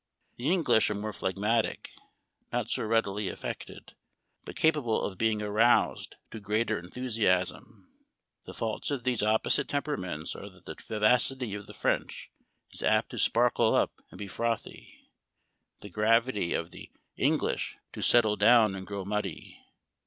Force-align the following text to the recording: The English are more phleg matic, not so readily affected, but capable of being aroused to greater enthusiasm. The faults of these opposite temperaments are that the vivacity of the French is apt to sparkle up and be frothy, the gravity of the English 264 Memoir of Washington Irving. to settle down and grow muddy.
The 0.37 0.49
English 0.49 0.89
are 0.89 0.95
more 0.95 1.11
phleg 1.13 1.35
matic, 1.35 1.89
not 2.51 2.71
so 2.71 2.83
readily 2.85 3.29
affected, 3.29 3.93
but 4.43 4.55
capable 4.55 5.03
of 5.05 5.19
being 5.19 5.43
aroused 5.43 6.15
to 6.31 6.39
greater 6.39 6.79
enthusiasm. 6.79 7.87
The 8.45 8.55
faults 8.55 8.89
of 8.89 9.03
these 9.03 9.21
opposite 9.21 9.67
temperaments 9.67 10.35
are 10.35 10.49
that 10.49 10.65
the 10.65 10.73
vivacity 10.73 11.53
of 11.53 11.67
the 11.67 11.75
French 11.75 12.31
is 12.71 12.81
apt 12.81 13.11
to 13.11 13.19
sparkle 13.19 13.75
up 13.75 13.91
and 14.09 14.17
be 14.17 14.25
frothy, 14.27 15.11
the 15.81 15.89
gravity 15.91 16.55
of 16.55 16.71
the 16.71 16.89
English 17.15 17.77
264 17.93 17.93
Memoir 17.93 17.93
of 17.93 17.93
Washington 17.93 17.93
Irving. 17.93 17.93
to 17.93 18.01
settle 18.01 18.35
down 18.35 18.75
and 18.75 18.87
grow 18.87 19.05
muddy. 19.05 19.63